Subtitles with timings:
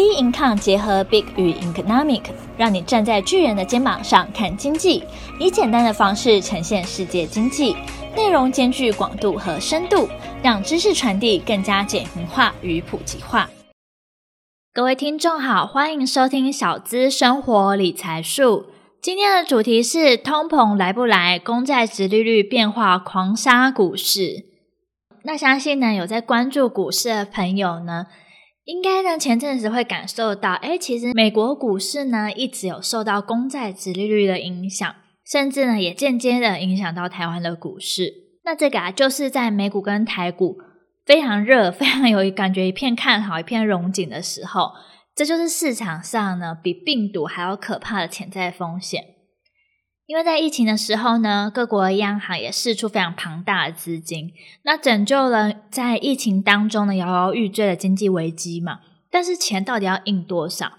[0.00, 2.22] B Income 结合 Big 与 Economic，
[2.56, 5.04] 让你站在巨人的肩膀上看经济，
[5.38, 7.76] 以简单的方式呈现世界经济，
[8.16, 10.08] 内容兼具广度和深度，
[10.42, 13.50] 让知识传递更加简明化与普及化。
[14.72, 18.70] 各位听众好，欢迎收听小资生活理财术。
[19.02, 21.38] 今天的主题是通膨来不来？
[21.38, 24.46] 公债殖利率变化狂杀股市。
[25.24, 28.06] 那相信呢，有在关注股市的朋友呢，
[28.70, 34.94] 应该呢，前阵子会感受到，诶，其实美国股市呢，一直有受到公债殖利率的影响，
[35.26, 38.12] 甚至呢，也间接的影响到台湾的股市。
[38.44, 40.58] 那这个啊，就是在美股跟台股
[41.04, 44.70] 非常热、非常有感觉、一片看好、一片融景的时候，
[45.16, 49.02] 这就是市场上呢，比病毒还要可怕的潜在风险。
[50.10, 54.32] 因为在疫情的时候呢，各国央行也释出非常庞大的资金，
[54.64, 58.80] 那拯救了在疫情当中呢摇摇欲坠的经济危机嘛。
[59.08, 60.72] 但是钱到底要印多少？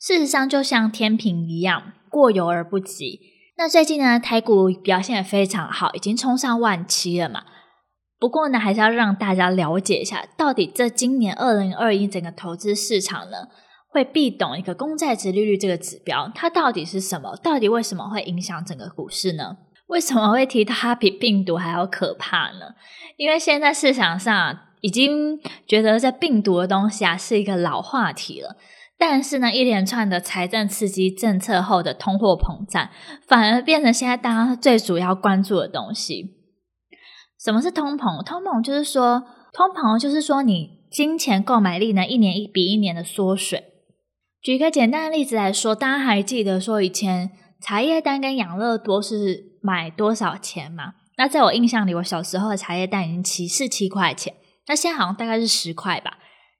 [0.00, 3.20] 事实上就像天平一样，过犹而不及。
[3.58, 7.42] 那最近呢，台股表现也非常好，已经冲上万七了嘛。
[8.18, 13.48] 不过呢，还是要让大家了解一下，到底这今年二零二一整个投资市场呢，
[13.90, 17.34] 会必懂一个公债殖利率这个指标，它到底是什么？
[17.42, 19.56] 到底为什么会影响整个股市呢？
[19.86, 22.74] 为什么会提到它比病毒还要可怕呢？
[23.16, 28.56] 因为现在市场上已经觉得这病毒的东西啊是一个老话题了，
[28.98, 32.90] 但是呢，一连串的财政刺激政策后的通货膨胀，
[33.26, 36.34] 反而变成现在大家最主要关注的东西。
[37.42, 38.22] 什么是通膨？
[38.22, 43.67] 通膨就是说，通膨就是说你金钱购买力呢一年一比一年的缩水。
[44.48, 50.94] 举个简单的例子来说，大家还记得说以前茶叶蛋跟养乐多是买多少钱吗？
[51.18, 54.32] 那在我印象里，我小时候的茶叶蛋已经七是七块钱，
[54.66, 56.16] 那现在好像大概是十块吧。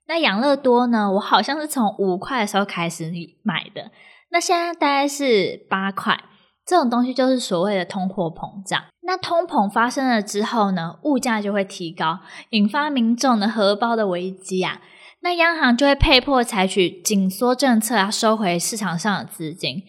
[0.07, 3.11] 那养乐多呢，我好像是从五块的时候开始
[3.43, 3.91] 买的，
[4.33, 6.21] 那现在大概是八块。
[6.67, 8.85] 这种东西就是所谓的通货膨胀。
[9.01, 12.19] 那通膨发生了之后呢，物价就会提高，
[12.51, 14.83] 引发民众的荷包的危机啊。
[15.21, 19.83] 那央行就会被迫采取紧缩政策啊，收回市场上的资金，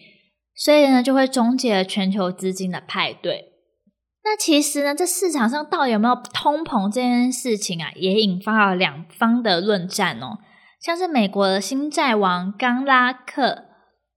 [0.54, 3.46] 所以呢，就会终结了全球资金的派对。
[4.22, 10.38] 那其实呢，这市场上到底有没有通膨这件事情啊，也引发了两方的论战哦。
[10.80, 13.64] 像是美国的新债王冈拉克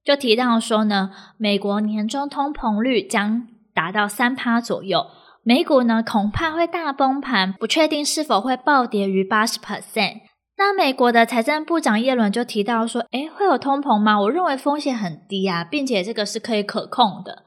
[0.03, 5.06] 就提到说呢，美国年中通膨率将达到三趴左右，
[5.44, 10.22] 美股呢恐怕会大崩盘，不确定是否会暴跌于八十 percent。
[10.66, 14.18] 那美国的财政部长耶伦就提到说：“诶，会有通膨吗？
[14.22, 17.44] 我认为风险很低啊，并且这个是可以可控的。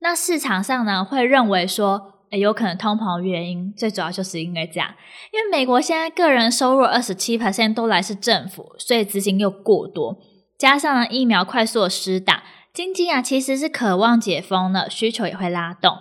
[0.00, 4.90] 那市场上呢会认为说，诶，有可能通膨的原因最主要就是因为这样，
[5.32, 10.18] 因为美国现在个人收入二十七 percent 都来自政府，所以资金又过多，
[10.58, 12.42] 加上疫苗快速的施打，
[12.74, 15.96] 经济啊其实是渴望解封了，需求也会拉动，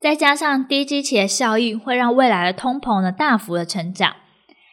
[0.00, 4.16] 再加上低基期的效应，会让未来的通膨呢大幅的成长。”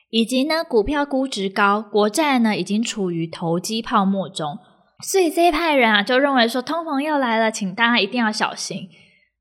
[0.09, 4.57] 以及呢，股票估值高，国债呢已经处于投机泡沫中，
[5.03, 8.89] 所以这一派人啊就认为说通膨要来了，请大家一定要小心。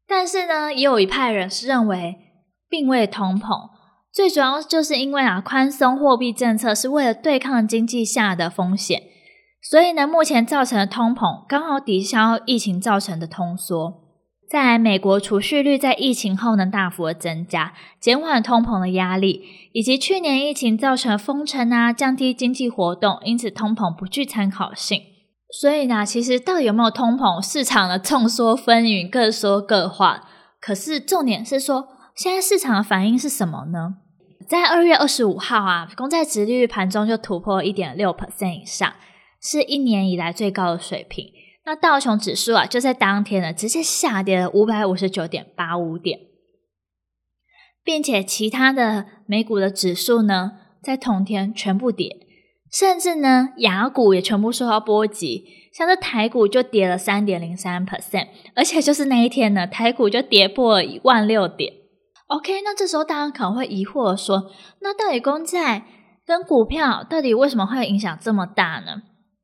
[0.09, 2.17] 但是呢，也有一派人是认为
[2.69, 3.71] 并未通膨，
[4.13, 9.03] 最主要就是因为啊宽松货币政策是为了对抗经济下的风险，
[9.63, 14.06] 所以呢目前造成的通膨刚好抵消疫情造成的通缩。
[14.49, 19.43] 在美国储蓄率在疫情后呢大幅的增加，减缓通膨的压力，
[19.73, 25.03] 以及去年疫情造成封城啊，降低经济活动，因此通膨不具参考性。
[25.61, 30.29] 所以呢，其实到底有没有通膨，市场的众说纷纭，各说各话。
[30.61, 33.97] 可是重点是说，现在市场的反应是什么呢？
[34.49, 38.93] 在二月二十五号啊，公债殖利率盘中就突破一点六 percent 以上，
[39.43, 41.33] 是一年以来最高的水平。
[41.67, 46.21] 那道琼指数啊，就在当天呢，直接下跌了五百五十九点八五点，
[47.83, 52.25] 并且其他的美股的指数呢，在同天全部跌，
[52.71, 55.45] 甚至呢，雅股也全部受到波及，
[55.75, 61.73] 像是台股就跌了三点零三 percent，而且就是那一天呢，台股就跌破了一万六点。
[62.29, 64.53] OK，那这时候大家可能会疑惑说，
[64.83, 65.85] 那到底公债
[66.25, 69.03] 跟股票到底为什么会影响这么大呢？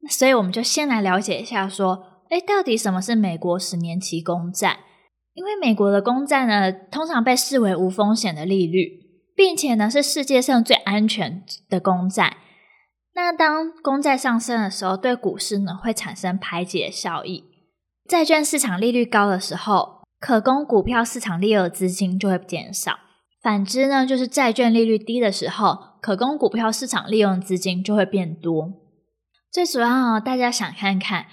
[0.08, 2.12] 所以我们就先来了解一下说。
[2.32, 4.79] 诶，到底什么是美国十年期公债？
[5.34, 8.88] 因为美国的公债呢，通常被视为无风险的利率，
[9.37, 12.38] 并且呢是世界上最安全的公债。
[13.14, 17.44] 那当公债上升的时候，对股市呢会产生排解效益。
[18.08, 22.93] 债券市场利率高的时候，可供股票市场利用的资金就会减少；
[23.43, 28.73] 反之呢，就是债券利率低的时候，可供股票市场利用的资金就会变多。
[29.52, 31.26] 最主要，大家想看看，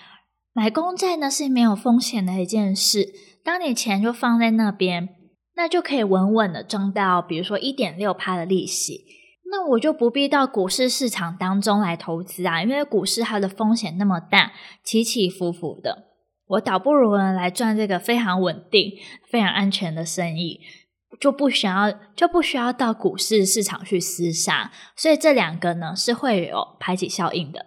[0.60, 3.14] 买公债呢是没有风险的一件事。
[3.46, 5.08] 当你钱就放在那边，
[5.56, 9.06] 那就可以稳稳的赚到，比如说一点六趴的利息。
[9.50, 14.52] 那我就不必到股市市场当中来投资啊，因为股市它的风险那么大，
[14.84, 16.10] 起起伏伏的。
[16.48, 18.92] 我倒不如呢来赚这个非常稳定、
[19.32, 20.60] 非常安全的生意，
[21.22, 24.74] 就不需要就不需要到股市市场去厮杀。
[24.98, 27.66] 所以这两个呢是会有排挤效应的。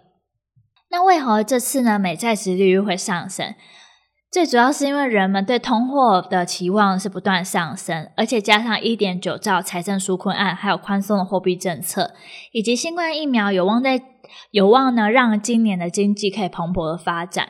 [0.93, 3.55] 那为何这次呢，美债殖利率会上升？
[4.31, 12.13] 最主要是因为人们对通货的期望是不断上升，而且加上一点九兆财政纾困案，还有宽松的货币政策，
[12.51, 13.99] 以及新冠疫苗有望在
[14.51, 17.49] 有望呢，让今年的经济可以蓬勃的发展。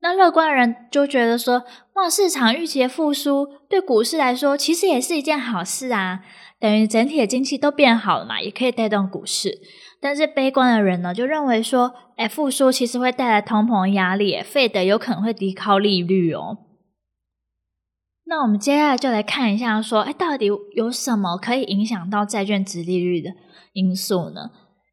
[0.00, 1.64] 那乐观的人就觉得说，
[1.96, 6.20] 哇，市场预期的复苏对股市来说其实也是一件好事啊，
[6.62, 9.58] 等于整体的经济都变好了嘛，也可以带动股市。
[10.00, 16.58] 但是悲观的人呢，就认为说，哎，复苏其实会带来通膨压力，Fed 有可能会提高利率哦。
[18.26, 23.30] 那我们接下来就来看一下，说，哎，到底有什么可以影响到债券值利率的
[23.72, 24.50] 因素呢？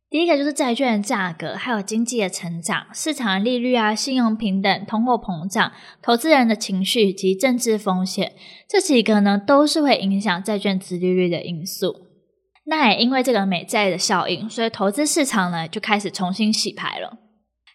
[0.09, 5.71] 第一个就是债券的价格，还有经济的成长、市场的利率啊、信用平等、通货膨胀、
[6.01, 8.33] 投资人的情绪及政治风险，
[8.67, 12.07] 这几个呢，都是会影响债券殖利率的因素。
[12.65, 17.19] 那也因为这个美债的效应，所以投资市场呢就开始重新洗牌了。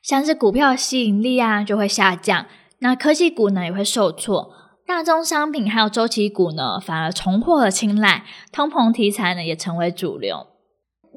[0.03, 2.47] 像是股票吸引力啊就会下降，
[2.81, 4.53] 那科技股呢也会受挫，
[4.85, 10.49] 大宗商品还有周期股呢反而重获了青睐，通膨题材呢也成为主流。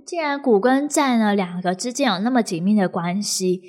[0.07, 3.61] 既然股跟债呢两个之间有那么紧密的关系，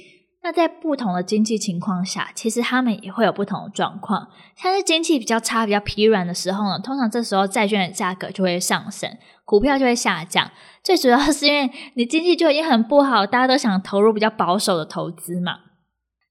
[0.44, 4.28] 那在不同的经济情况下，其实他们也会有不同的状况。
[4.54, 9.10] 像是经济比较差、比较疲软的时候呢，通常这时候债券的价格就会上升。
[9.44, 10.48] 股票就会下降，
[10.84, 15.54] 最主要是因为你经济就已经很不好，大家都想投入比较保守的投资嘛。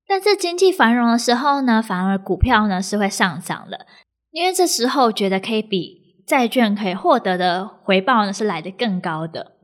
[0.07, 3.85] 但是经济繁荣的时候呢，反而股票呢是会上涨的，
[4.31, 9.56] 因为这时候觉得可以比债券可以获得的回报呢是来得更高的。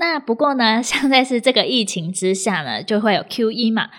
[0.00, 3.90] 那不过呢， 现在是这个疫情之下呢，就会有 QE 嘛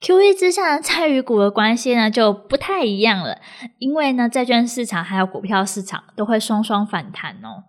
[0.00, 3.38] ，QE 之下呢，债与股的关系呢就不太一样了，
[3.78, 7.64] 因为呢，债券市场还有股票市场都会双双反弹哦。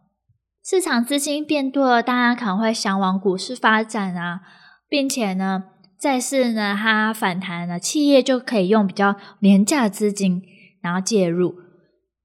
[0.63, 4.39] 市场资金变多了，大家可能会想往股市发展啊，
[4.87, 5.65] 并且呢，
[5.99, 10.41] 债市呢它反弹了，企业就可以用比较廉价资金
[10.81, 11.55] 然后介入，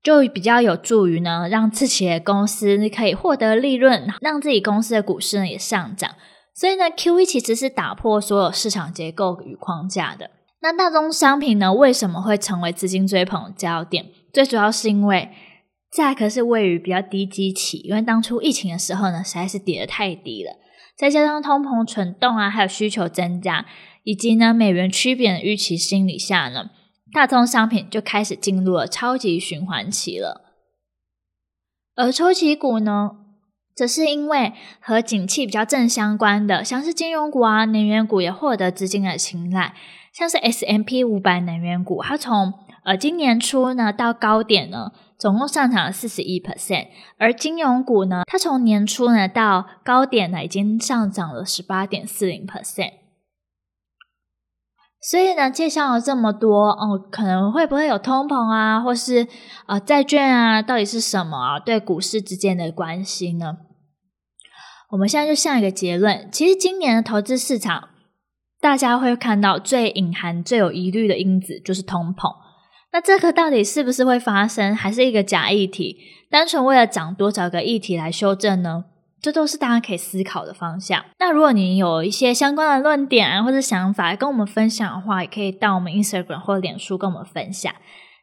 [0.07, 6.13] 就比较有助于呢让自己的公司可以获得利润，让自己公司的股市呢也上涨。
[6.55, 10.31] 所以呢，QE 其实是打破所有市场结构与框架的。
[10.61, 14.07] 那大宗商品呢为什么会成为资金追捧的焦点？
[14.33, 15.31] 最主要是因为。
[15.89, 20.53] 价格是位于比较低基期，因为当初疫情的时候呢，实在是跌得太低了。
[20.95, 23.65] 再加上通膨蠢动啊，还有需求增加，
[24.03, 26.71] 以及呢美元趋贬的预期心理下呢，
[27.13, 30.43] 大宗商品就开始进入了超级循环期了。
[31.95, 33.13] 而周期股呢，
[33.75, 39.75] 则是因为和景气比较正相关的，像是金融股啊、能源股也获得资金的青睐，
[40.13, 42.53] 像是 S M P 五百能源股，它从
[42.85, 44.93] 呃今年初呢到高点呢。
[45.19, 52.93] 总共上涨了四十一 percent，而金融股呢，它从年初呢到高点呢，已经上涨了十八点四零 percent。
[55.09, 59.29] 所以呢，介绍了这么多，哦，可能会不会有通膨啊，或是
[59.69, 61.61] 呃债券啊，到底是什么啊？
[61.61, 63.59] 对股市之间的关系呢？
[64.91, 67.91] 我们现在就下一个结论，其实今年的投资市场，
[68.61, 72.29] 大家会看到最隐含、最有疑虑的因子就是通膨。
[72.93, 75.97] 那这个到底是不是会发生，还是一个假议题？
[76.29, 78.87] 单纯为了涨多少个议题来修正呢？
[79.21, 81.05] 这都是大家可以思考的方向。
[81.19, 87.73] 那如果你有一些相关的论点啊，或者想法跟我们分享的话，也可以到我们 Instagram 或脸书跟我们分享。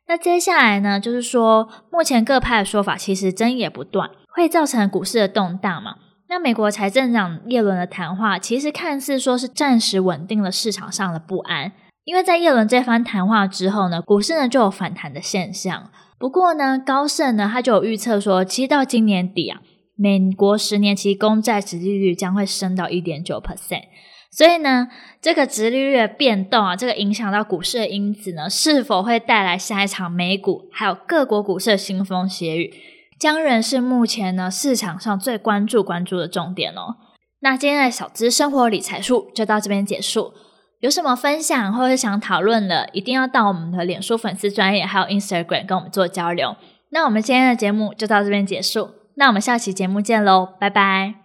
[0.07, 5.95] 那接下来呢，就是说目前各派的说法其实争议也不断，会造成股市的动荡嘛。
[6.29, 11.71] 那美国财政长耶伦的谈话，其实看似说是暂时稳定了市场上的不安。
[12.05, 15.89] 因为在耶伦这番谈话之后呢，股市呢就有反弹的现象。
[16.17, 19.61] 不过呢，高盛呢他就有预测说，其实到今年底啊，
[19.95, 23.83] 美国十年期公债殖利率将会升到一点九 percent。
[24.31, 24.87] 所以呢，
[25.21, 32.73] 这个殖利率的变动啊，这个影响到股市的因子呢，是否会带来下一场美股还有各国股市的腥风血雨，
[33.19, 36.95] 将仍是目前呢市场上最关注关注的重点哦。
[37.41, 40.33] 那今天的小资生活理财术就到这边结束。
[40.79, 46.55] 有什么分享或者想讨论的，一定要到我们的脸书粉丝专页还有 Instagram 跟我们做交流。
[46.89, 51.22] 那我们今天的节目就到这边结束，那我们下期节目见喽，拜拜。